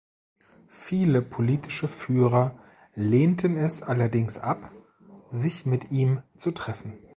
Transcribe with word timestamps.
Viele 0.67 1.21
politische 1.21 1.87
Führer 1.87 2.57
lehnten 2.95 3.55
es 3.55 3.83
allerdings 3.83 4.39
ab, 4.39 4.71
sich 5.29 5.67
mit 5.67 5.91
ihm 5.91 6.23
zu 6.35 6.49
treffen. 6.49 6.93